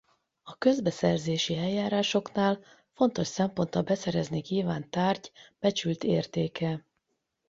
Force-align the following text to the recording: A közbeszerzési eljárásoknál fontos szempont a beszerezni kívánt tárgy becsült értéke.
A 0.43 0.53
közbeszerzési 0.57 1.57
eljárásoknál 1.57 2.59
fontos 2.93 3.27
szempont 3.27 3.75
a 3.75 3.81
beszerezni 3.81 4.41
kívánt 4.41 4.89
tárgy 4.89 5.31
becsült 5.59 6.03
értéke. 6.03 6.85